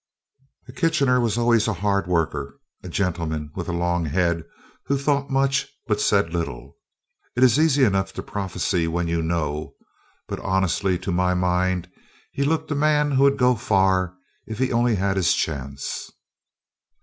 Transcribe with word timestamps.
Kitchener 0.75 1.19
was 1.19 1.37
always 1.37 1.67
a 1.67 1.73
hard 1.75 2.07
worker, 2.07 2.59
a 2.81 2.89
gentleman 2.89 3.51
with 3.53 3.69
a 3.69 3.71
long 3.71 4.05
head 4.05 4.43
who 4.87 4.97
thought 4.97 5.29
much 5.29 5.67
but 5.85 6.01
said 6.01 6.33
little. 6.33 6.75
It 7.35 7.43
is, 7.43 7.51
of 7.51 7.61
course, 7.61 7.65
easy 7.71 7.83
enough 7.83 8.11
to 8.13 8.23
prophesy 8.23 8.87
when 8.87 9.07
you 9.07 9.21
know, 9.21 9.75
but 10.27 10.39
honestly, 10.39 10.97
to 10.97 11.11
my 11.11 11.35
mind, 11.35 11.87
he 12.31 12.43
looked 12.43 12.71
a 12.71 12.75
man 12.75 13.11
who 13.11 13.21
would 13.21 13.37
go 13.37 13.53
far 13.53 14.15
if 14.47 14.57
he 14.57 14.71
only 14.71 14.95
had 14.95 15.17
his 15.17 15.35
chance." 15.35 16.09